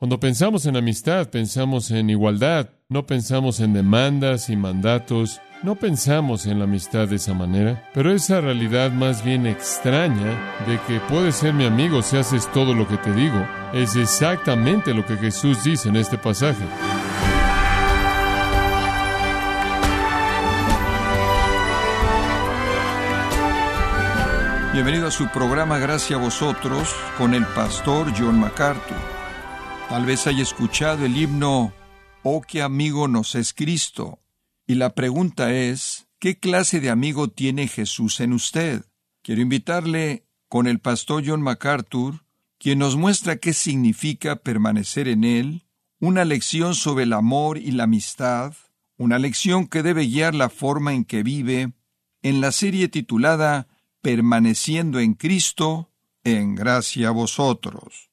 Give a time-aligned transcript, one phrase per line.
[0.00, 6.46] Cuando pensamos en amistad, pensamos en igualdad, no pensamos en demandas y mandatos, no pensamos
[6.46, 11.34] en la amistad de esa manera, pero esa realidad más bien extraña de que puedes
[11.34, 15.62] ser mi amigo si haces todo lo que te digo, es exactamente lo que Jesús
[15.64, 16.64] dice en este pasaje.
[24.72, 26.88] Bienvenido a su programa Gracias a vosotros
[27.18, 29.19] con el pastor John MacArthur.
[29.90, 31.72] Tal vez haya escuchado el himno
[32.22, 34.20] Oh, qué amigo nos es Cristo.
[34.64, 38.84] Y la pregunta es, ¿qué clase de amigo tiene Jesús en usted?
[39.20, 42.24] Quiero invitarle con el pastor John MacArthur,
[42.56, 45.66] quien nos muestra qué significa permanecer en Él,
[45.98, 48.54] una lección sobre el amor y la amistad,
[48.96, 51.72] una lección que debe guiar la forma en que vive,
[52.22, 53.66] en la serie titulada
[54.02, 55.90] Permaneciendo en Cristo,
[56.22, 58.09] en gracia a vosotros.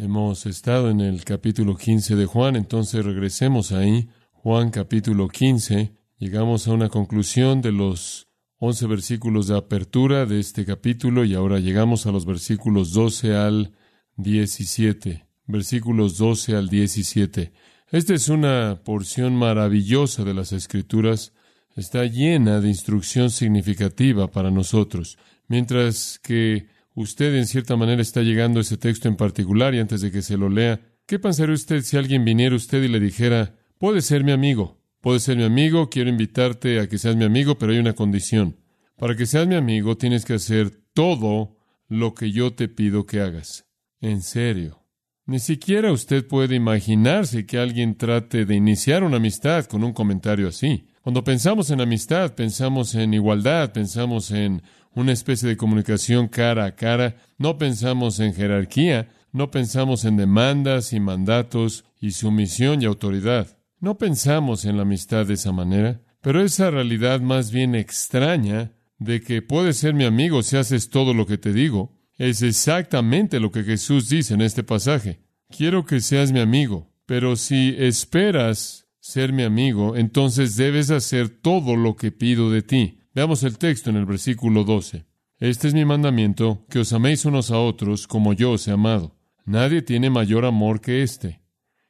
[0.00, 4.08] Hemos estado en el capítulo 15 de Juan, entonces regresemos ahí.
[4.30, 10.64] Juan capítulo 15, llegamos a una conclusión de los 11 versículos de apertura de este
[10.64, 13.72] capítulo y ahora llegamos a los versículos 12 al
[14.16, 15.26] 17.
[15.48, 17.52] Versículos 12 al 17.
[17.90, 21.32] Esta es una porción maravillosa de las Escrituras.
[21.74, 25.18] Está llena de instrucción significativa para nosotros.
[25.48, 26.68] Mientras que
[26.98, 30.20] usted en cierta manera está llegando a ese texto en particular y antes de que
[30.20, 34.02] se lo lea, ¿qué pensaría usted si alguien viniera a usted y le dijera, puede
[34.02, 37.72] ser mi amigo, puede ser mi amigo, quiero invitarte a que seas mi amigo, pero
[37.72, 38.56] hay una condición.
[38.96, 43.20] Para que seas mi amigo tienes que hacer todo lo que yo te pido que
[43.20, 43.64] hagas.
[44.00, 44.82] En serio.
[45.24, 50.48] Ni siquiera usted puede imaginarse que alguien trate de iniciar una amistad con un comentario
[50.48, 50.88] así.
[51.02, 54.62] Cuando pensamos en amistad, pensamos en igualdad, pensamos en
[54.94, 60.92] una especie de comunicación cara a cara, no pensamos en jerarquía, no pensamos en demandas
[60.92, 63.58] y mandatos y sumisión y autoridad.
[63.80, 69.20] No pensamos en la amistad de esa manera, pero esa realidad más bien extraña de
[69.20, 73.52] que puedes ser mi amigo si haces todo lo que te digo, es exactamente lo
[73.52, 75.20] que Jesús dice en este pasaje.
[75.48, 81.76] Quiero que seas mi amigo, pero si esperas ser mi amigo, entonces debes hacer todo
[81.76, 82.97] lo que pido de ti.
[83.18, 85.04] Veamos el texto en el versículo 12.
[85.40, 89.16] Este es mi mandamiento, que os améis unos a otros como yo os he amado.
[89.44, 91.40] Nadie tiene mayor amor que este,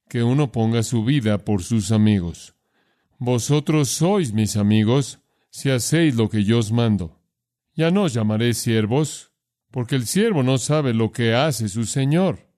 [0.09, 2.55] que uno ponga su vida por sus amigos.
[3.19, 5.19] Vosotros sois mis amigos
[5.51, 7.21] si hacéis lo que yo os mando.
[7.75, 9.31] Ya no os llamaré siervos,
[9.71, 12.49] porque el siervo no sabe lo que hace su Señor,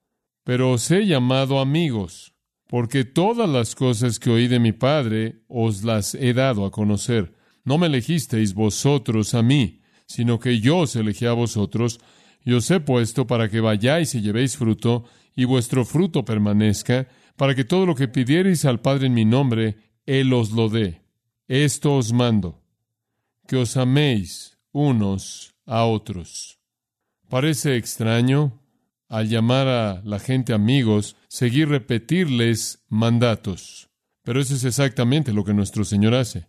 [0.45, 2.37] pero os he llamado amigos,
[2.69, 7.40] porque todas las cosas que oí de mi Padre os las he dado a conocer.
[7.65, 12.01] No me elegisteis vosotros a mí, sino que yo os elegí a vosotros,
[12.45, 15.05] y os he puesto para que vayáis y llevéis fruto,
[15.37, 19.77] y vuestro fruto permanezca, para que todo lo que pidiereis al Padre en mi nombre,
[20.07, 21.03] Él os lo dé.
[21.49, 22.63] Esto os mando,
[23.47, 26.59] que os améis unos a otros.
[27.29, 28.61] Parece extraño,
[29.09, 33.89] al llamar a la gente amigos, seguir repetirles mandatos.
[34.23, 36.47] Pero eso es exactamente lo que nuestro Señor hace.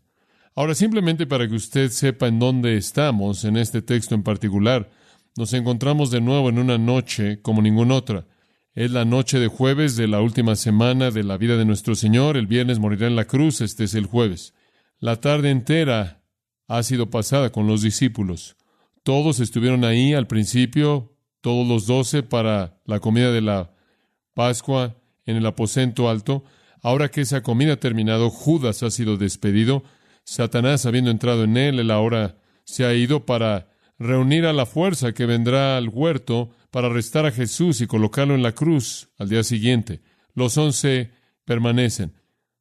[0.53, 4.89] Ahora, simplemente para que usted sepa en dónde estamos en este texto en particular,
[5.37, 8.27] nos encontramos de nuevo en una noche como ninguna otra.
[8.75, 12.35] Es la noche de jueves de la última semana de la vida de nuestro Señor.
[12.35, 14.53] El viernes morirá en la cruz, este es el jueves.
[14.99, 16.21] La tarde entera
[16.67, 18.57] ha sido pasada con los discípulos.
[19.03, 23.73] Todos estuvieron ahí al principio, todos los doce, para la comida de la
[24.33, 26.43] Pascua en el aposento alto.
[26.81, 29.83] Ahora que esa comida ha terminado, Judas ha sido despedido
[30.23, 33.67] Satanás, habiendo entrado en él, él ahora se ha ido para
[33.99, 38.43] reunir a la fuerza que vendrá al huerto para arrestar a Jesús y colocarlo en
[38.43, 40.01] la cruz al día siguiente.
[40.33, 41.11] Los once
[41.45, 42.13] permanecen.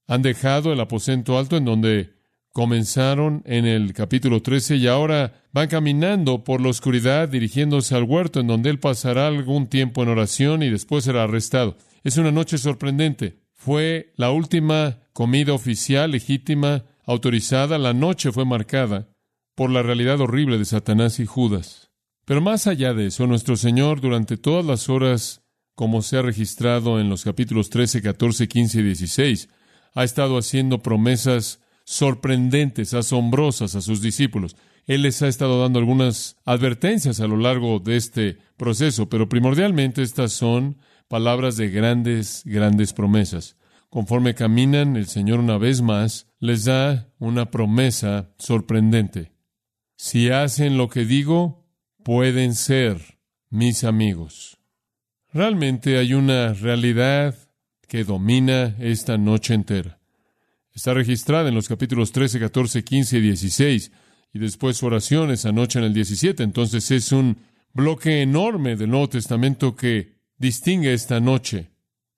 [0.06, 2.20] Han dejado el aposento alto en donde
[2.53, 8.41] comenzaron en el capítulo 13 y ahora van caminando por la oscuridad dirigiéndose al huerto
[8.41, 11.76] en donde él pasará algún tiempo en oración y después será arrestado.
[12.03, 13.38] Es una noche sorprendente.
[13.55, 19.08] Fue la última comida oficial legítima autorizada, la noche fue marcada
[19.56, 21.90] por la realidad horrible de Satanás y Judas.
[22.24, 25.42] Pero más allá de eso, nuestro Señor, durante todas las horas,
[25.74, 29.48] como se ha registrado en los capítulos 13, 14, 15 y 16,
[29.94, 34.54] ha estado haciendo promesas sorprendentes, asombrosas a sus discípulos.
[34.86, 40.02] Él les ha estado dando algunas advertencias a lo largo de este proceso, pero primordialmente
[40.02, 40.78] estas son
[41.08, 43.56] palabras de grandes, grandes promesas.
[43.90, 49.32] Conforme caminan, el Señor una vez más les da una promesa sorprendente.
[49.96, 51.66] Si hacen lo que digo,
[52.04, 53.19] pueden ser
[53.50, 54.58] mis amigos.
[55.32, 57.37] Realmente hay una realidad
[57.88, 59.98] que domina esta noche entera.
[60.72, 63.93] Está registrada en los capítulos 13, 14, 15 y 16,
[64.32, 66.44] y después su oración esa noche en el 17.
[66.44, 67.38] Entonces es un
[67.72, 71.70] bloque enorme del Nuevo Testamento que distingue esta noche.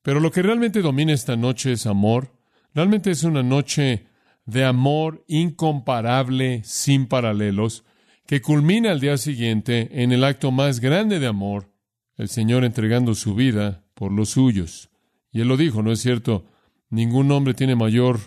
[0.03, 2.33] Pero lo que realmente domina esta noche es amor.
[2.75, 4.07] Realmente es una noche
[4.45, 7.85] de amor incomparable, sin paralelos,
[8.27, 11.73] que culmina al día siguiente en el acto más grande de amor,
[12.17, 14.91] el Señor entregando su vida por los suyos.
[15.31, 16.47] Y Él lo dijo, ¿no es cierto?
[16.91, 18.21] Ningún hombre tiene mayor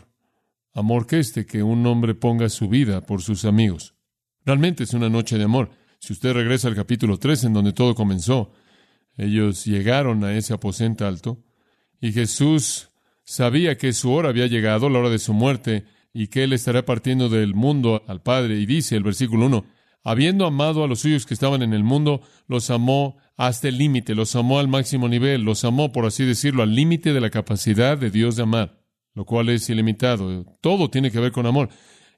[0.73, 3.95] amor que este, que un hombre ponga su vida por sus amigos.
[4.45, 5.71] Realmente es una noche de amor.
[5.99, 8.51] Si usted regresa al capítulo 3, en donde todo comenzó,
[9.17, 11.44] ellos llegaron a ese aposento alto,
[12.01, 12.89] y Jesús
[13.23, 16.85] sabía que su hora había llegado, la hora de su muerte, y que Él estará
[16.85, 18.57] partiendo del mundo al Padre.
[18.59, 19.65] Y dice el versículo 1,
[20.03, 24.15] habiendo amado a los suyos que estaban en el mundo, los amó hasta el límite,
[24.15, 27.97] los amó al máximo nivel, los amó, por así decirlo, al límite de la capacidad
[27.97, 28.79] de Dios de amar,
[29.13, 30.45] lo cual es ilimitado.
[30.61, 31.69] Todo tiene que ver con amor.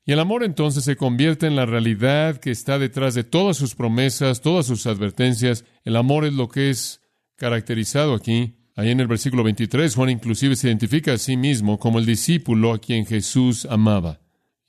[0.06, 3.76] Y el amor entonces se convierte en la realidad que está detrás de todas sus
[3.76, 5.66] promesas, todas sus advertencias.
[5.84, 7.02] El amor es lo que es
[7.36, 8.57] caracterizado aquí.
[8.78, 12.72] Ahí en el versículo 23, Juan inclusive se identifica a sí mismo como el discípulo
[12.74, 14.20] a quien Jesús amaba.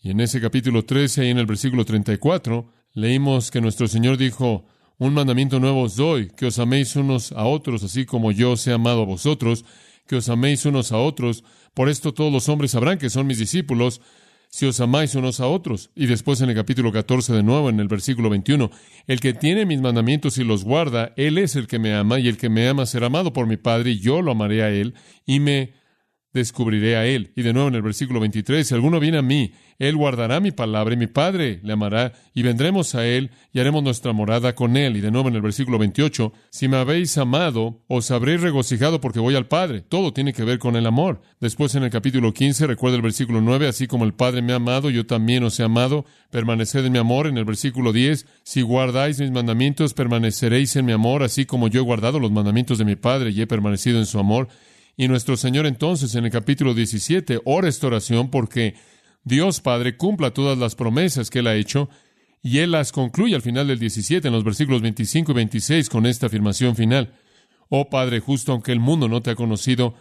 [0.01, 4.65] Y en ese capítulo 13, ahí en el versículo 34, leímos que nuestro Señor dijo,
[4.97, 8.67] un mandamiento nuevo os doy, que os améis unos a otros, así como yo os
[8.67, 9.67] he amado a vosotros,
[10.07, 11.45] que os améis unos a otros.
[11.75, 14.01] Por esto todos los hombres sabrán que son mis discípulos,
[14.49, 15.91] si os amáis unos a otros.
[15.95, 18.71] Y después en el capítulo 14 de nuevo, en el versículo 21,
[19.07, 22.29] el que tiene mis mandamientos y los guarda, él es el que me ama, y
[22.29, 24.95] el que me ama será amado por mi Padre, y yo lo amaré a él,
[25.27, 25.78] y me
[26.33, 27.33] descubriré a él.
[27.37, 30.51] Y de nuevo en el versículo 23, si alguno viene a mí, él guardará mi
[30.51, 34.77] palabra y mi Padre le amará y vendremos a él y haremos nuestra morada con
[34.77, 34.97] él.
[34.97, 39.21] Y de nuevo en el versículo 28, si me habéis amado, os habréis regocijado porque
[39.21, 39.83] voy al Padre.
[39.83, 41.21] Todo tiene que ver con el amor.
[41.41, 44.57] Después en el capítulo 15, recuerda el versículo 9, así como el Padre me ha
[44.57, 47.29] amado, yo también os he amado, permaneced en mi amor.
[47.29, 51.81] En el versículo 10, si guardáis mis mandamientos, permaneceréis en mi amor, así como yo
[51.81, 54.49] he guardado los mandamientos de mi Padre y he permanecido en su amor.
[55.01, 58.75] Y nuestro Señor entonces en el capítulo 17 ora esta oración porque
[59.23, 61.89] Dios Padre cumpla todas las promesas que Él ha hecho
[62.43, 66.05] y Él las concluye al final del 17 en los versículos 25 y 26 con
[66.05, 67.15] esta afirmación final.
[67.69, 69.95] Oh Padre justo, aunque el mundo no te ha conocido,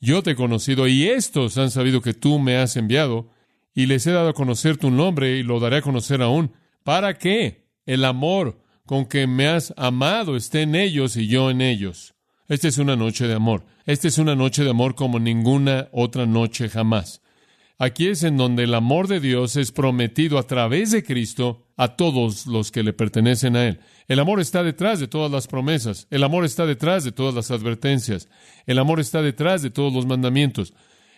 [0.00, 3.30] yo te he conocido y estos han sabido que tú me has enviado
[3.72, 6.50] y les he dado a conocer tu nombre y lo daré a conocer aún.
[6.82, 7.68] ¿Para qué?
[7.86, 12.16] El amor con que me has amado esté en ellos y yo en ellos.
[12.50, 13.64] Esta es una noche de amor.
[13.86, 17.22] Esta es una noche de amor como ninguna otra noche jamás.
[17.78, 21.94] Aquí es en donde el amor de Dios es prometido a través de Cristo a
[21.94, 23.78] todos los que le pertenecen a Él.
[24.08, 26.08] El amor está detrás de todas las promesas.
[26.10, 28.28] El amor está detrás de todas las advertencias.
[28.66, 30.74] El amor está detrás de todos los mandamientos.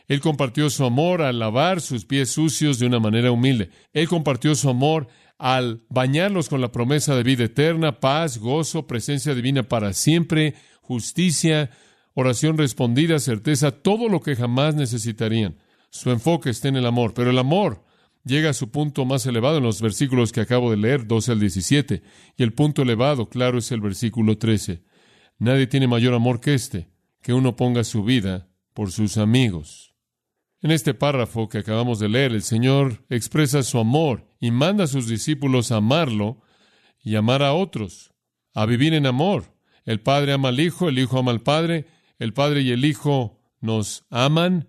[0.08, 3.70] Él compartió su amor al lavar sus pies sucios de una manera humilde.
[3.94, 5.08] Él compartió su amor
[5.38, 11.70] al bañarlos con la promesa de vida eterna, paz, gozo, presencia divina para siempre, justicia,
[12.14, 15.56] oración respondida, certeza, todo lo que jamás necesitarían.
[15.90, 17.84] Su enfoque está en el amor, pero el amor
[18.24, 21.40] llega a su punto más elevado en los versículos que acabo de leer, 12 al
[21.40, 22.02] 17,
[22.36, 24.82] y el punto elevado, claro, es el versículo 13.
[25.38, 26.88] Nadie tiene mayor amor que este,
[27.20, 29.94] que uno ponga su vida por sus amigos.
[30.60, 34.88] En este párrafo que acabamos de leer, el Señor expresa su amor y manda a
[34.88, 36.40] sus discípulos a amarlo
[37.02, 38.14] y amar a otros,
[38.54, 39.51] a vivir en amor.
[39.84, 41.86] El Padre ama al Hijo, el Hijo ama al Padre,
[42.18, 44.68] el Padre y el Hijo nos aman.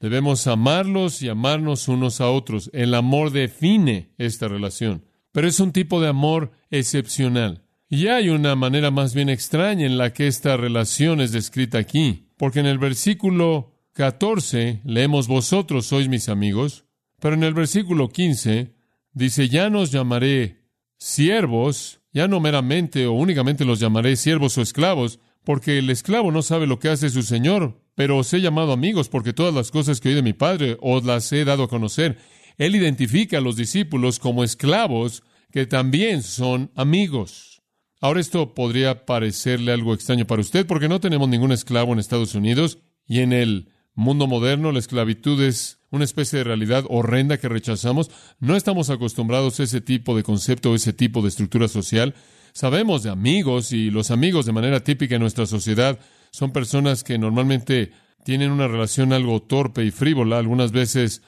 [0.00, 2.70] Debemos amarlos y amarnos unos a otros.
[2.72, 7.64] El amor define esta relación, pero es un tipo de amor excepcional.
[7.88, 12.28] Y hay una manera más bien extraña en la que esta relación es descrita aquí,
[12.36, 16.84] porque en el versículo 14 leemos vosotros sois mis amigos,
[17.18, 18.74] pero en el versículo 15
[19.12, 25.20] dice ya nos llamaré siervos ya no meramente o únicamente los llamaré siervos o esclavos,
[25.44, 29.08] porque el esclavo no sabe lo que hace su Señor, pero os he llamado amigos
[29.08, 32.18] porque todas las cosas que oí de mi Padre os las he dado a conocer.
[32.56, 35.22] Él identifica a los discípulos como esclavos
[35.52, 37.62] que también son amigos.
[38.00, 42.34] Ahora esto podría parecerle algo extraño para usted porque no tenemos ningún esclavo en Estados
[42.34, 47.48] Unidos y en el mundo moderno la esclavitud es una especie de realidad horrenda que
[47.48, 48.10] rechazamos.
[48.40, 52.14] No estamos acostumbrados a ese tipo de concepto, ese tipo de estructura social.
[52.52, 55.98] Sabemos de amigos y los amigos de manera típica en nuestra sociedad
[56.30, 57.92] son personas que normalmente
[58.24, 61.22] tienen una relación algo torpe y frívola, algunas veces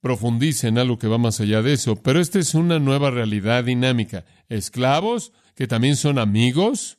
[0.00, 4.24] profundicen algo que va más allá de eso, pero esta es una nueva realidad dinámica.
[4.48, 6.98] Esclavos que también son amigos,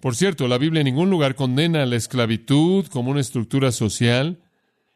[0.00, 4.42] Por cierto, la Biblia en ningún lugar condena la esclavitud como una estructura social,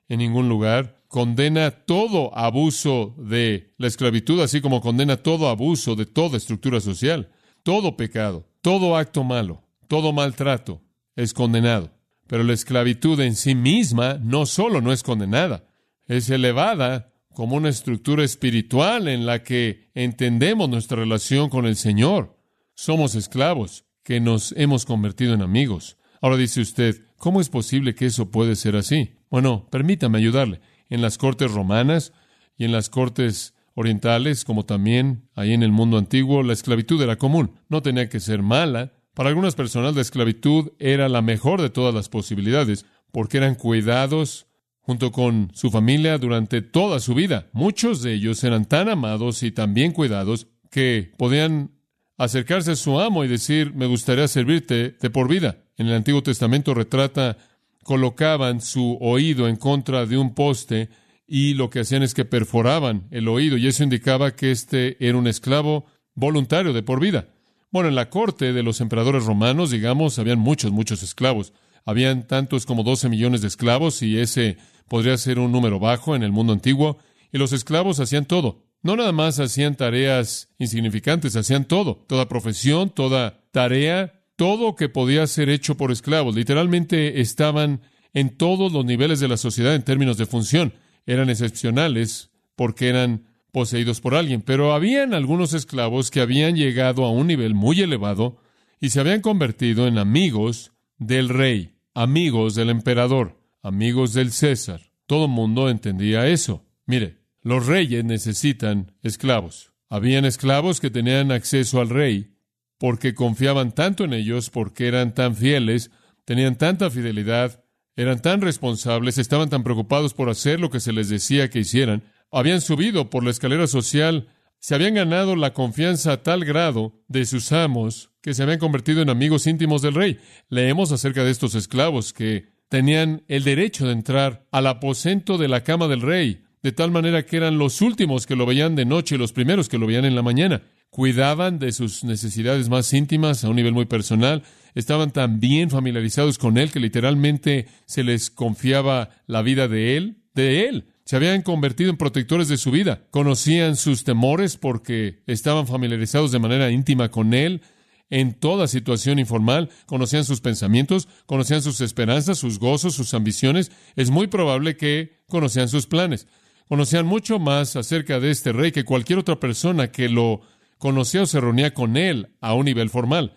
[0.09, 6.05] en ningún lugar condena todo abuso de la esclavitud, así como condena todo abuso de
[6.05, 7.31] toda estructura social,
[7.63, 10.83] todo pecado, todo acto malo, todo maltrato
[11.15, 11.91] es condenado.
[12.27, 15.65] Pero la esclavitud en sí misma no solo no es condenada,
[16.07, 22.37] es elevada como una estructura espiritual en la que entendemos nuestra relación con el Señor.
[22.75, 25.97] Somos esclavos que nos hemos convertido en amigos.
[26.21, 29.15] Ahora dice usted, ¿cómo es posible que eso puede ser así?
[29.31, 30.61] Bueno, permítame ayudarle.
[30.89, 32.13] En las cortes romanas
[32.57, 37.17] y en las cortes orientales, como también ahí en el mundo antiguo, la esclavitud era
[37.17, 37.53] común.
[37.69, 41.95] No tenía que ser mala, para algunas personas la esclavitud era la mejor de todas
[41.95, 44.47] las posibilidades, porque eran cuidados
[44.81, 47.49] junto con su familia durante toda su vida.
[47.53, 51.71] Muchos de ellos eran tan amados y tan bien cuidados que podían
[52.19, 55.65] acercarse a su amo y decir, me gustaría servirte de por vida.
[55.79, 57.39] En el Antiguo Testamento retrata,
[57.87, 60.89] colocaban su oído en contra de un poste
[61.25, 65.17] y lo que hacían es que perforaban el oído y eso indicaba que este era
[65.17, 67.29] un esclavo voluntario de por vida.
[67.71, 71.53] Bueno, en la corte de los emperadores romanos, digamos, habían muchos, muchos esclavos.
[71.85, 74.57] Habían tantos como 12 millones de esclavos y ese
[74.89, 76.99] podría ser un número bajo en el mundo antiguo.
[77.31, 78.65] Y los esclavos hacían todo.
[78.83, 82.05] No nada más hacían tareas insignificantes, hacían todo.
[82.09, 86.35] Toda profesión, toda tarea, todo que podía ser hecho por esclavos.
[86.35, 87.81] Literalmente estaban
[88.15, 90.75] en todos los niveles de la sociedad en términos de función.
[91.07, 97.11] Eran excepcionales porque eran poseídos por alguien, pero habían algunos esclavos que habían llegado a
[97.11, 98.39] un nivel muy elevado
[98.81, 104.83] y se habían convertido en amigos del rey, amigos del emperador, amigos del César.
[105.07, 106.65] Todo mundo entendía eso.
[106.85, 109.73] Mire, los reyes necesitan esclavos.
[109.89, 112.36] Habían esclavos que tenían acceso al rey
[112.79, 115.91] porque confiaban tanto en ellos, porque eran tan fieles,
[116.25, 117.65] tenían tanta fidelidad,
[117.97, 122.05] eran tan responsables, estaban tan preocupados por hacer lo que se les decía que hicieran,
[122.31, 124.29] habían subido por la escalera social,
[124.59, 129.03] se habían ganado la confianza a tal grado de sus amos que se habían convertido
[129.03, 130.19] en amigos íntimos del rey.
[130.49, 135.63] Leemos acerca de estos esclavos que tenían el derecho de entrar al aposento de la
[135.63, 139.15] cama del rey, de tal manera que eran los últimos que lo veían de noche
[139.15, 140.63] y los primeros que lo veían en la mañana.
[140.97, 146.39] Cuidaban de sus necesidades más íntimas a un nivel muy personal, estaban tan bien familiarizados
[146.39, 150.87] con él que literalmente se les confiaba la vida de él, de él.
[151.05, 153.03] Se habían convertido en protectores de su vida.
[153.11, 157.61] Conocían sus temores porque estaban familiarizados de manera íntima con Él
[158.09, 159.69] en toda situación informal.
[159.85, 163.71] Conocían sus pensamientos, conocían sus esperanzas, sus gozos, sus ambiciones.
[163.97, 166.27] Es muy probable que conocían sus planes.
[166.69, 170.41] Conocían mucho más acerca de este rey que cualquier otra persona que lo
[170.79, 173.35] conocía o se reunía con él a un nivel formal.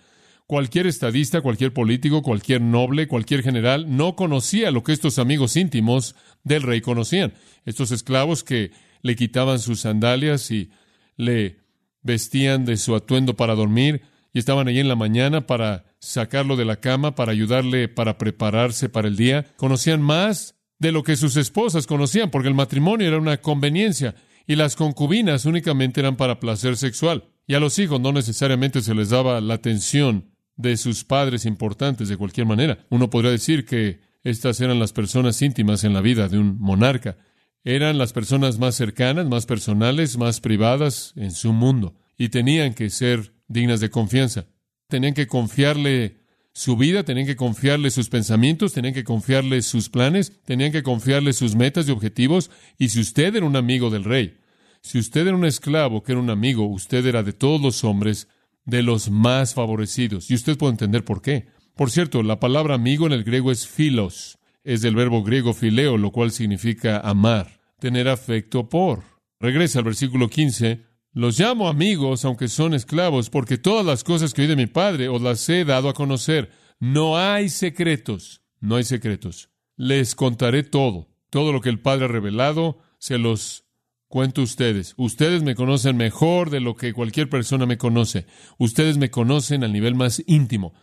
[0.47, 6.15] Cualquier estadista, cualquier político, cualquier noble, cualquier general no conocía lo que estos amigos íntimos
[6.43, 7.33] del rey conocían.
[7.65, 10.71] Estos esclavos que le quitaban sus sandalias y
[11.17, 11.57] le
[12.01, 14.01] vestían de su atuendo para dormir
[14.33, 18.89] y estaban allí en la mañana para sacarlo de la cama, para ayudarle para prepararse
[18.89, 19.45] para el día.
[19.55, 24.15] Conocían más de lo que sus esposas conocían, porque el matrimonio era una conveniencia
[24.49, 27.25] y las concubinas únicamente eran para placer sexual.
[27.45, 32.09] Y a los hijos no necesariamente se les daba la atención de sus padres importantes
[32.09, 32.79] de cualquier manera.
[32.89, 37.17] Uno podría decir que estas eran las personas íntimas en la vida de un monarca.
[37.63, 41.93] Eran las personas más cercanas, más personales, más privadas en su mundo.
[42.17, 44.47] Y tenían que ser dignas de confianza.
[44.87, 50.41] Tenían que confiarle su vida, tenían que confiarle sus pensamientos, tenían que confiarle sus planes,
[50.43, 52.49] tenían que confiarle sus metas y objetivos.
[52.79, 54.38] Y si usted era un amigo del rey,
[54.81, 58.27] si usted era un esclavo que era un amigo, usted era de todos los hombres
[58.65, 60.29] de los más favorecidos.
[60.29, 61.47] Y usted puede entender por qué.
[61.75, 65.97] Por cierto, la palabra amigo en el griego es filos, es del verbo griego fileo,
[65.97, 69.03] lo cual significa amar, tener afecto por.
[69.39, 70.85] Regresa al versículo 15.
[71.13, 75.09] Los llamo amigos, aunque son esclavos, porque todas las cosas que oí de mi Padre
[75.09, 76.51] os las he dado a conocer.
[76.79, 79.49] No hay secretos, no hay secretos.
[79.75, 83.68] Les contaré todo, todo lo que el Padre ha revelado, se los
[84.09, 84.95] cuento ustedes.
[84.97, 88.25] Ustedes me conocen mejor de lo que cualquier persona me conoce.
[88.57, 90.73] Ustedes me conocen al nivel más íntimo.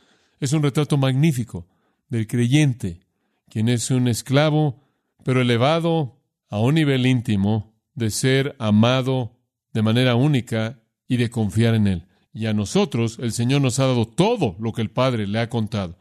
[0.41, 1.67] Es un retrato magnífico
[2.09, 3.01] del creyente,
[3.51, 4.83] quien es un esclavo,
[5.25, 9.37] pero elevado a un nivel íntimo de ser amado
[9.73, 12.07] de manera única y de confiar en Él.
[12.33, 15.49] Y a nosotros el Señor nos ha dado todo lo que el Padre le ha
[15.49, 15.99] contado.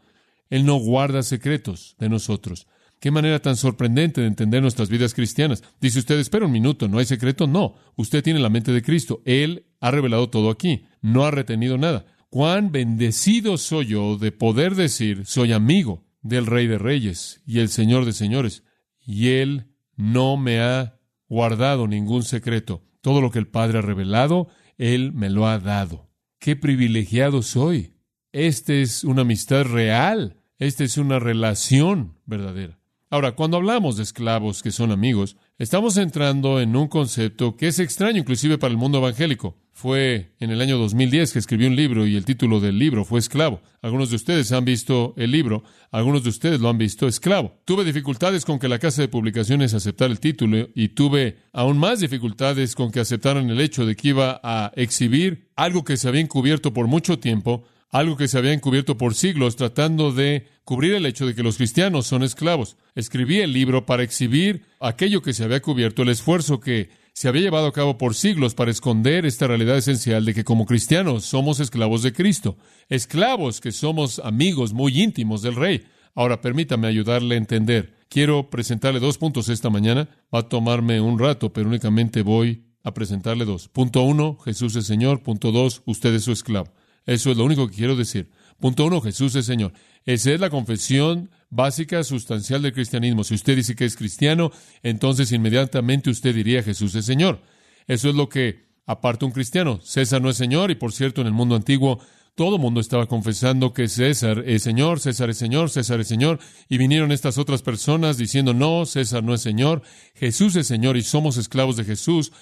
[0.48, 2.68] Él no guarda secretos de nosotros.
[3.00, 5.62] Qué manera tan sorprendente de entender nuestras vidas cristianas.
[5.80, 7.46] Dice usted, espera un minuto, ¿no hay secreto?
[7.46, 9.20] No, usted tiene la mente de Cristo.
[9.24, 12.06] Él ha revelado todo aquí, no ha retenido nada.
[12.30, 17.68] cuán bendecido soy yo de poder decir, soy amigo del Rey de Reyes y el
[17.68, 18.64] Señor de Señores.
[19.00, 20.98] Y Él no me ha
[21.28, 22.82] guardado ningún secreto.
[23.00, 24.48] Todo lo que el Padre ha revelado,
[24.78, 26.10] Él me lo ha dado.
[26.38, 27.94] ¡Qué privilegiado soy!
[28.32, 30.42] Esta es una amistad real.
[30.58, 32.78] Esta es una relación verdadera.
[33.08, 37.78] Ahora, cuando hablamos de esclavos que son amigos, estamos entrando en un concepto que es
[37.78, 39.56] extraño inclusive para el mundo evangélico.
[39.70, 43.20] Fue en el año 2010 que escribió un libro y el título del libro fue
[43.20, 43.60] Esclavo.
[43.80, 47.60] Algunos de ustedes han visto el libro, algunos de ustedes lo han visto Esclavo.
[47.64, 52.00] Tuve dificultades con que la casa de publicaciones aceptara el título y tuve aún más
[52.00, 56.22] dificultades con que aceptaran el hecho de que iba a exhibir algo que se había
[56.22, 61.06] encubierto por mucho tiempo algo que se había encubierto por siglos tratando de cubrir el
[61.06, 62.76] hecho de que los cristianos son esclavos.
[62.94, 67.42] Escribí el libro para exhibir aquello que se había cubierto, el esfuerzo que se había
[67.42, 71.60] llevado a cabo por siglos para esconder esta realidad esencial de que como cristianos somos
[71.60, 72.58] esclavos de Cristo,
[72.90, 75.86] esclavos que somos amigos muy íntimos del Rey.
[76.14, 77.94] Ahora permítame ayudarle a entender.
[78.08, 80.08] Quiero presentarle dos puntos esta mañana.
[80.34, 83.68] Va a tomarme un rato, pero únicamente voy a presentarle dos.
[83.68, 85.22] Punto uno, Jesús es Señor.
[85.22, 86.68] Punto dos, usted es su esclavo.
[87.06, 88.28] Eso es lo único que quiero decir.
[88.60, 89.72] Punto uno, Jesús es Señor.
[90.04, 93.24] Esa es la confesión básica, sustancial del cristianismo.
[93.24, 94.50] Si usted dice que es cristiano,
[94.82, 97.42] entonces inmediatamente usted diría Jesús es Señor.
[97.86, 99.80] Eso es lo que aparta un cristiano.
[99.82, 102.00] César no es Señor y por cierto en el mundo antiguo
[102.34, 106.38] todo el mundo estaba confesando que César es Señor, César es Señor, César es Señor,
[106.68, 109.80] y vinieron estas otras personas diciendo, no, César no es Señor,
[110.14, 112.32] Jesús es Señor y somos esclavos de Jesús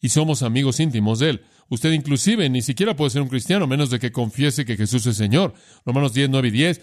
[0.00, 1.44] y somos amigos íntimos de Él.
[1.68, 5.16] Usted inclusive ni siquiera puede ser un cristiano menos de que confiese que Jesús es
[5.16, 5.54] Señor.
[5.84, 6.80] Romanos 10, 9 y 10,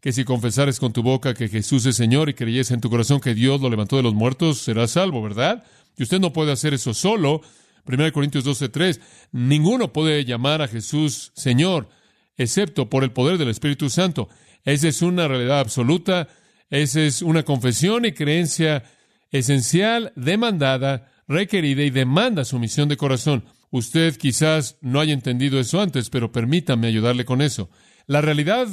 [0.00, 3.20] que si confesares con tu boca que Jesús es Señor y creyes en tu corazón
[3.20, 5.64] que Dios lo levantó de los muertos, serás salvo, ¿verdad?
[5.96, 7.40] Y usted no puede hacer eso solo.
[7.86, 9.00] 1 Corintios 12, 3,
[9.32, 11.88] ninguno puede llamar a Jesús Señor,
[12.36, 14.28] excepto por el poder del Espíritu Santo.
[14.64, 16.28] Esa es una realidad absoluta,
[16.70, 18.84] esa es una confesión y creencia
[19.30, 23.44] esencial, demandada, requerida y demanda sumisión de corazón.
[23.70, 27.70] Usted quizás no haya entendido eso antes, pero permítame ayudarle con eso.
[28.06, 28.66] La realidad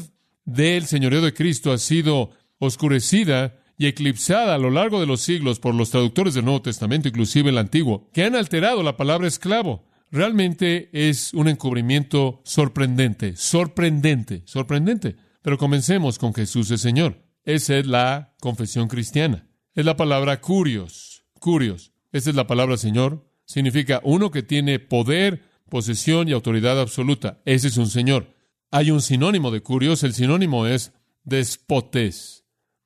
[0.45, 5.59] del señorío de Cristo ha sido oscurecida y eclipsada a lo largo de los siglos
[5.59, 9.85] por los traductores del Nuevo Testamento, inclusive el Antiguo, que han alterado la palabra esclavo.
[10.11, 15.17] Realmente es un encubrimiento sorprendente, sorprendente, sorprendente.
[15.41, 17.25] Pero comencemos con Jesús el Señor.
[17.43, 19.47] Esa es la confesión cristiana.
[19.73, 21.91] Es la palabra curios, curios.
[22.15, 27.41] Esa es la palabra Señor significa uno que tiene poder, posesión y autoridad absoluta.
[27.43, 28.33] Ese es un señor.
[28.71, 30.93] Hay un sinónimo de curios, el sinónimo es
[31.25, 32.45] despotes.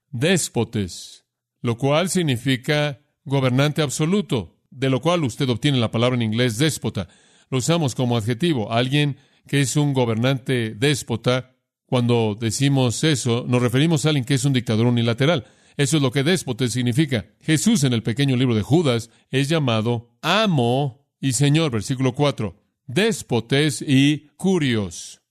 [0.10, 1.28] Despotes,
[1.62, 7.08] lo cual significa gobernante absoluto, de lo cual usted obtiene la palabra en inglés déspota.
[7.52, 8.72] Lo usamos como adjetivo.
[8.72, 14.46] Alguien que es un gobernante déspota, cuando decimos eso, nos referimos a alguien que es
[14.46, 15.46] un dictador unilateral.
[15.80, 17.26] Eso es lo que déspote significa.
[17.40, 22.54] Jesús en el pequeño libro de Judas es llamado amo y señor, versículo 4.
[22.86, 25.22] Déspotes y curios.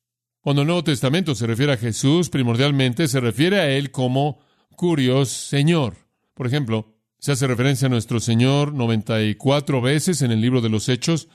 [0.41, 4.39] Cuando el Nuevo Testamento se refiere a Jesús, primordialmente se refiere a Él como
[4.75, 5.97] curios Señor.
[6.33, 10.89] Por ejemplo, se hace referencia a nuestro Señor 94 veces en el libro de los
[10.89, 11.29] Hechos,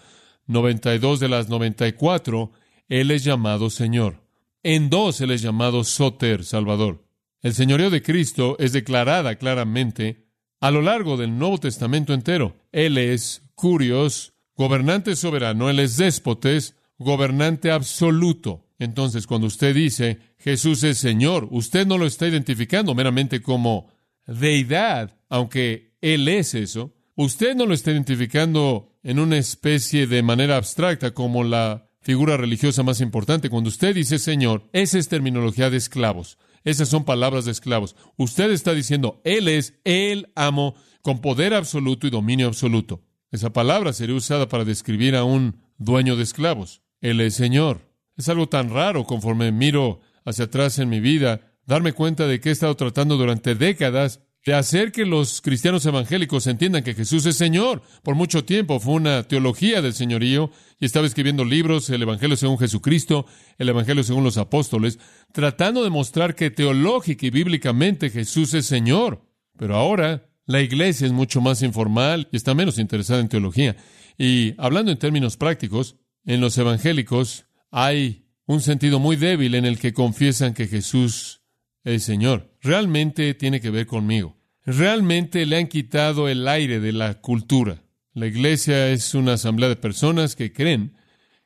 [0.48, 2.52] 92 de las 94,
[2.90, 4.24] Él es llamado Señor.
[4.64, 7.13] En dos Él es llamado Soter, Salvador.
[7.44, 10.30] El señorío de Cristo es declarada claramente
[10.62, 12.56] a lo largo del Nuevo Testamento entero.
[12.72, 18.66] Él es curios, gobernante soberano, Él es déspotes, gobernante absoluto.
[18.80, 23.90] Entonces, cuando usted dice Jesús es Señor, usted no lo está identificando meramente como
[24.26, 26.94] deidad, aunque Él es eso.
[27.16, 32.84] Usted no lo está identificando en una especie de manera abstracta como la figura religiosa
[32.84, 33.50] más importante.
[33.50, 36.38] Cuando usted dice Señor, esa es terminología de esclavos.
[36.64, 37.96] Esas son palabras de esclavos.
[38.18, 43.04] Usted está diciendo, Él es el amo con poder absoluto y dominio absoluto.
[43.32, 46.82] Esa palabra sería usada para describir a un dueño de esclavos.
[47.02, 47.82] Él es Señor.
[48.16, 52.50] Es algo tan raro conforme miro hacia atrás en mi vida, darme cuenta de que
[52.50, 57.38] he estado tratando durante décadas de hacer que los cristianos evangélicos entiendan que Jesús es
[57.38, 57.82] Señor.
[58.04, 62.58] Por mucho tiempo fue una teología del señorío y estaba escribiendo libros, el Evangelio según
[62.58, 63.26] Jesucristo,
[63.58, 65.00] el Evangelio según los apóstoles,
[65.32, 69.26] tratando de mostrar que teológica y bíblicamente Jesús es Señor.
[69.58, 73.78] Pero ahora la iglesia es mucho más informal y está menos interesada en teología.
[74.18, 79.80] Y hablando en términos prácticos, en los evangélicos hay un sentido muy débil en el
[79.80, 81.43] que confiesan que Jesús
[81.84, 82.52] el Señor.
[82.62, 84.38] Realmente tiene que ver conmigo.
[84.66, 87.84] Realmente le han quitado el aire de la cultura.
[88.14, 90.96] La iglesia es una asamblea de personas que creen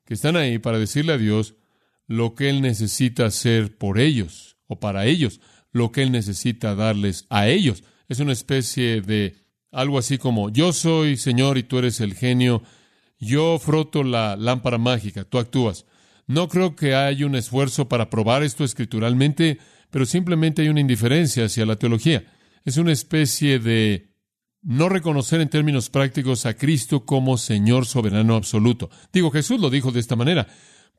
[0.05, 1.55] que están ahí para decirle a Dios
[2.07, 7.25] lo que Él necesita hacer por ellos o para ellos, lo que Él necesita darles
[7.29, 7.83] a ellos.
[8.07, 9.35] Es una especie de
[9.71, 12.63] algo así como, yo soy Señor y tú eres el genio,
[13.19, 15.85] yo froto la lámpara mágica, tú actúas.
[16.25, 21.45] No creo que haya un esfuerzo para probar esto escrituralmente, pero simplemente hay una indiferencia
[21.45, 22.25] hacia la teología.
[22.65, 24.11] Es una especie de
[24.61, 28.89] no reconocer en términos prácticos a Cristo como Señor soberano absoluto.
[29.13, 30.47] Digo, Jesús lo dijo de esta manera.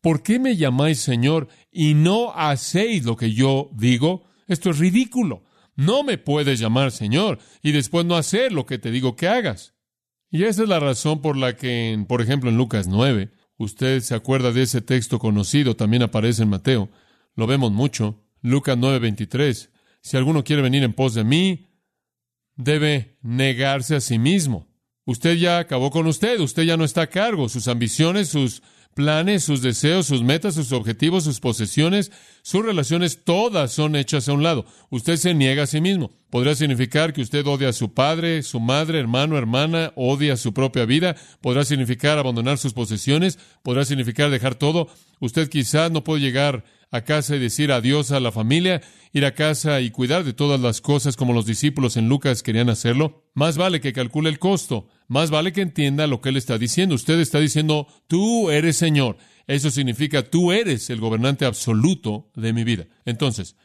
[0.01, 4.25] ¿Por qué me llamáis Señor y no hacéis lo que yo digo?
[4.47, 5.45] Esto es ridículo.
[5.75, 9.75] No me puedes llamar Señor y después no hacer lo que te digo que hagas.
[10.31, 14.15] Y esa es la razón por la que, por ejemplo, en Lucas 9, usted se
[14.15, 16.91] acuerda de ese texto conocido, también aparece en Mateo,
[17.35, 19.71] lo vemos mucho, Lucas 9:23,
[20.01, 21.69] si alguno quiere venir en pos de mí,
[22.57, 24.69] debe negarse a sí mismo.
[25.05, 28.63] Usted ya acabó con usted, usted ya no está a cargo, sus ambiciones, sus
[28.99, 32.11] planes, sus deseos, sus metas, sus objetivos, sus posesiones,
[32.43, 34.67] sus relaciones, todas son hechas a un lado.
[34.91, 36.11] Usted se niega a sí mismo.
[36.31, 40.85] Podría significar que usted odia a su padre, su madre, hermano, hermana, odia su propia
[40.85, 41.15] vida.
[41.41, 43.39] Podrá significar abandonar sus posesiones.
[43.63, 44.89] Podrá significar dejar todo.
[45.21, 48.81] Usted quizás no puede llegar a casa y decir adiós a la familia,
[49.13, 52.71] ir a casa y cuidar de todas las cosas como los discípulos en Lucas querían
[52.71, 53.25] hacerlo.
[53.35, 56.95] Más vale que calcule el costo, más vale que entienda lo que él está diciendo.
[56.95, 59.19] Usted está diciendo, tú eres Señor.
[59.47, 62.87] Eso significa, tú eres el gobernante absoluto de mi vida.
[63.05, 63.57] Entonces,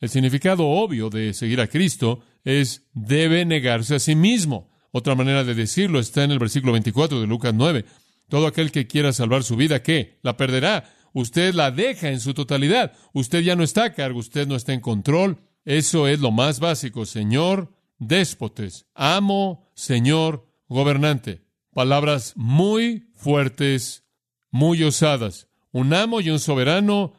[0.00, 4.70] el significado obvio de seguir a Cristo es debe negarse a sí mismo.
[4.92, 7.84] Otra manera de decirlo está en el versículo 24 de Lucas 9.
[8.28, 10.18] Todo aquel que quiera salvar su vida, ¿qué?
[10.22, 12.92] La perderá usted la deja en su totalidad.
[13.12, 15.38] Usted ya no está a cargo, usted no está en control.
[15.64, 21.42] Eso es lo más básico, Señor, déspotes, amo, Señor, gobernante.
[21.72, 24.04] Palabras muy fuertes,
[24.50, 25.48] muy osadas.
[25.72, 27.12] Un amo y un soberano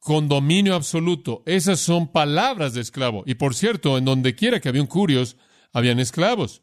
[0.00, 1.42] con dominio absoluto.
[1.46, 3.22] Esas son palabras de esclavo.
[3.26, 5.36] Y por cierto, en donde quiera que había un curios,
[5.72, 6.62] habían esclavos.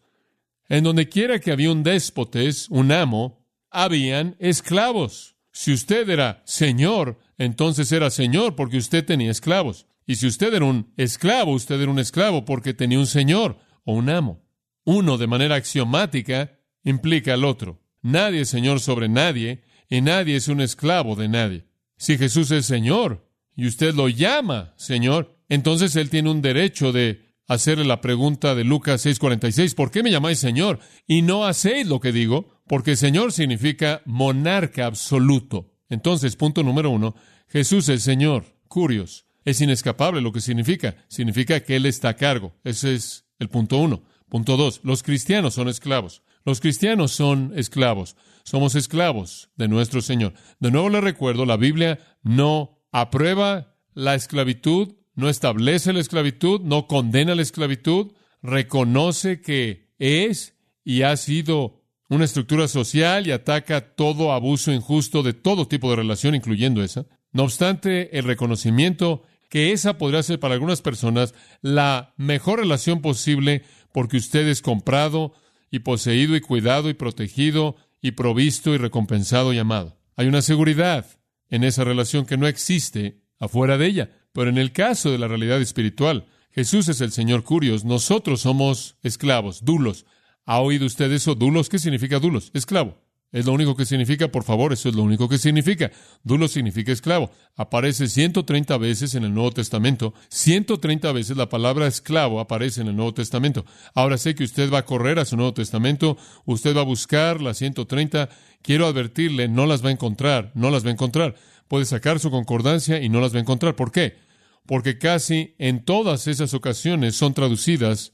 [0.67, 5.35] En donde quiera que había un déspotes, un amo, habían esclavos.
[5.51, 9.87] Si usted era señor, entonces era señor porque usted tenía esclavos.
[10.05, 13.93] Y si usted era un esclavo, usted era un esclavo porque tenía un señor o
[13.93, 14.43] un amo.
[14.83, 17.81] Uno, de manera axiomática, implica al otro.
[18.01, 21.67] Nadie es señor sobre nadie y nadie es un esclavo de nadie.
[21.97, 27.31] Si Jesús es señor y usted lo llama señor, entonces él tiene un derecho de
[27.47, 31.99] hacerle la pregunta de Lucas 6:46, ¿por qué me llamáis Señor y no hacéis lo
[31.99, 32.60] que digo?
[32.71, 35.73] Porque Señor significa monarca absoluto.
[35.89, 37.15] Entonces, punto número uno,
[37.49, 38.45] Jesús es Señor.
[38.69, 39.25] Curios.
[39.43, 40.95] Es inescapable lo que significa.
[41.09, 42.55] Significa que Él está a cargo.
[42.63, 44.03] Ese es el punto uno.
[44.29, 46.23] Punto dos, los cristianos son esclavos.
[46.45, 48.15] Los cristianos son esclavos.
[48.45, 50.33] Somos esclavos de nuestro Señor.
[50.61, 56.87] De nuevo le recuerdo, la Biblia no aprueba la esclavitud no establece la esclavitud, no
[56.87, 61.80] condena la esclavitud, reconoce que es y ha sido
[62.15, 67.05] una estructura social y ataca todo abuso injusto de todo tipo de relación, incluyendo esa.
[67.31, 73.63] No obstante, el reconocimiento que esa podría ser para algunas personas la mejor relación posible
[73.93, 75.33] porque usted es comprado
[75.69, 79.97] y poseído y cuidado y protegido y provisto y recompensado y amado.
[80.15, 81.05] Hay una seguridad
[81.49, 84.09] en esa relación que no existe afuera de ella.
[84.33, 88.97] Pero en el caso de la realidad espiritual, Jesús es el Señor Curios, nosotros somos
[89.03, 90.05] esclavos, dulos.
[90.45, 91.35] ¿Ha oído usted eso?
[91.35, 92.51] Dulos, ¿qué significa dulos?
[92.53, 92.97] Esclavo.
[93.31, 95.89] Es lo único que significa, por favor, eso es lo único que significa.
[96.21, 97.31] Dulos significa esclavo.
[97.55, 100.13] Aparece 130 veces en el Nuevo Testamento.
[100.27, 103.65] 130 veces la palabra esclavo aparece en el Nuevo Testamento.
[103.93, 107.41] Ahora sé que usted va a correr a su Nuevo Testamento, usted va a buscar
[107.41, 108.27] las 130.
[108.61, 111.35] Quiero advertirle, no las va a encontrar, no las va a encontrar
[111.71, 113.77] puede sacar su concordancia y no las va a encontrar.
[113.77, 114.17] ¿Por qué?
[114.65, 118.11] Porque casi en todas esas ocasiones son traducidas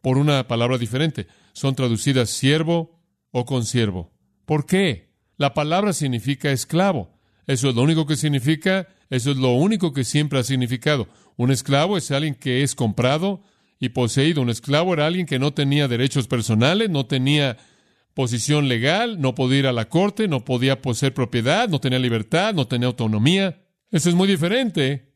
[0.00, 1.26] por una palabra diferente.
[1.56, 4.12] Son traducidas siervo o consiervo.
[4.44, 5.08] ¿Por qué?
[5.38, 7.18] La palabra significa esclavo.
[7.46, 11.08] Eso es lo único que significa, eso es lo único que siempre ha significado.
[11.38, 13.40] Un esclavo es alguien que es comprado
[13.80, 14.42] y poseído.
[14.42, 17.56] Un esclavo era alguien que no tenía derechos personales, no tenía
[18.12, 22.52] posición legal, no podía ir a la corte, no podía poseer propiedad, no tenía libertad,
[22.52, 23.64] no tenía autonomía.
[23.90, 25.10] Eso es muy diferente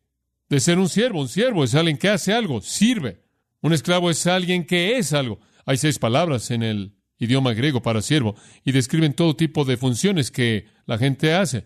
[0.48, 1.20] de ser un siervo.
[1.20, 3.20] Un siervo es alguien que hace algo, sirve.
[3.60, 5.38] Un esclavo es alguien que es algo.
[5.66, 10.30] Hay seis palabras en el idioma griego para siervo y describen todo tipo de funciones
[10.30, 11.64] que la gente hace.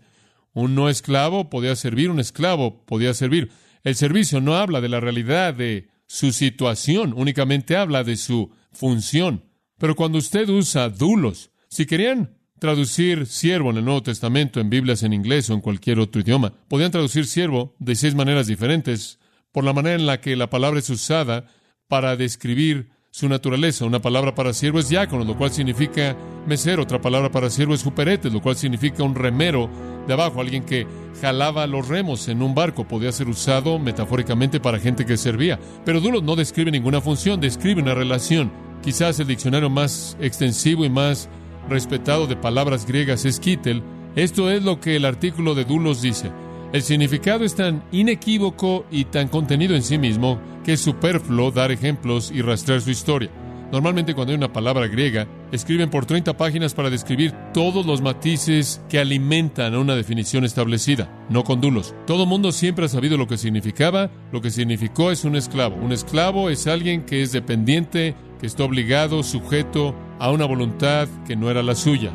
[0.53, 3.51] Un no esclavo podía servir, un esclavo podía servir.
[3.83, 9.45] El servicio no habla de la realidad de su situación, únicamente habla de su función.
[9.77, 15.03] Pero cuando usted usa dulos, si querían traducir siervo en el Nuevo Testamento en Biblias
[15.03, 16.53] en inglés o en cualquier otro idioma.
[16.67, 19.19] Podían traducir siervo de seis maneras diferentes,
[19.51, 21.47] por la manera en la que la palabra es usada
[21.87, 23.85] para describir su naturaleza.
[23.85, 26.83] Una palabra para siervo es diácono, lo cual significa mesero.
[26.83, 29.69] Otra palabra para siervo es juperete, lo cual significa un remero
[30.05, 30.85] de abajo, alguien que
[31.21, 32.85] jalaba los remos en un barco.
[32.85, 35.57] Podía ser usado metafóricamente para gente que servía.
[35.85, 38.51] Pero Dulos no describe ninguna función, describe una relación.
[38.83, 41.29] Quizás el diccionario más extensivo y más
[41.69, 43.81] respetado de palabras griegas es Kittel.
[44.17, 46.31] Esto es lo que el artículo de Dulos dice.
[46.75, 51.71] El significado es tan inequívoco y tan contenido en sí mismo que es superfluo dar
[51.71, 53.29] ejemplos y rastrear su historia.
[53.71, 58.81] Normalmente cuando hay una palabra griega, escriben por 30 páginas para describir todos los matices
[58.89, 61.95] que alimentan a una definición establecida, no con dulos.
[62.05, 65.77] Todo mundo siempre ha sabido lo que significaba, lo que significó es un esclavo.
[65.77, 71.37] Un esclavo es alguien que es dependiente, que está obligado, sujeto a una voluntad que
[71.37, 72.11] no era la suya.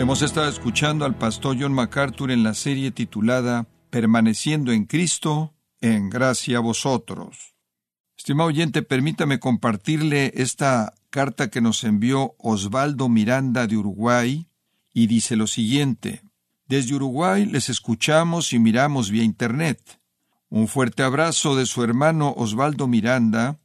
[0.00, 6.08] Hemos estado escuchando al pastor John MacArthur en la serie titulada Permaneciendo en Cristo, en
[6.08, 7.54] gracia a vosotros.
[8.16, 14.48] Estimado oyente, permítame compartirle esta carta que nos envió Osvaldo Miranda de Uruguay
[14.94, 16.22] y dice lo siguiente.
[16.66, 20.00] Desde Uruguay les escuchamos y miramos vía Internet.
[20.48, 23.58] Un fuerte abrazo de su hermano Osvaldo Miranda.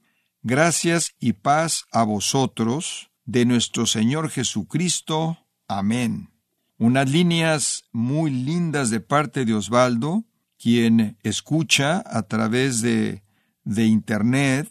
[0.44, 5.38] Gracias y paz a vosotros, de nuestro Señor Jesucristo.
[5.68, 6.30] Amén.
[6.78, 10.26] Unas líneas muy lindas de parte de Osvaldo,
[10.60, 13.24] quien escucha a través de,
[13.64, 14.70] de Internet,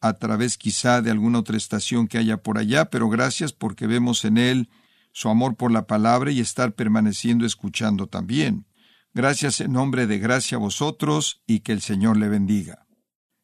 [0.00, 4.24] a través quizá de alguna otra estación que haya por allá, pero gracias porque vemos
[4.24, 4.68] en él
[5.12, 8.66] su amor por la palabra y estar permaneciendo escuchando también.
[9.14, 12.86] Gracias en nombre de gracia a vosotros y que el Señor le bendiga.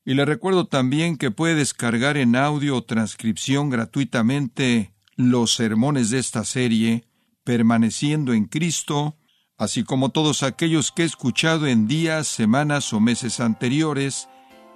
[0.05, 4.93] Y le recuerdo también que puede descargar en audio o transcripción gratuitamente
[5.29, 7.05] los sermones de esta serie,
[7.45, 9.17] permaneciendo en Cristo,
[9.59, 14.29] así como todos aquellos que he escuchado en días, semanas o meses anteriores,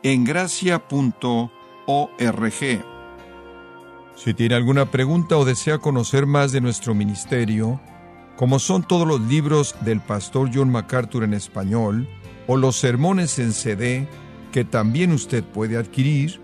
[0.02, 1.50] en gracia.org.
[4.16, 7.80] Si tiene alguna pregunta o desea conocer más de nuestro ministerio,
[8.36, 12.08] como son todos los libros del pastor John MacArthur en español,
[12.46, 14.06] o los sermones en CD,
[14.52, 16.43] que también usted puede adquirir,